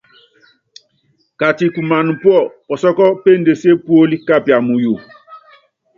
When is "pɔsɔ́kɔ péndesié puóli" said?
2.67-4.17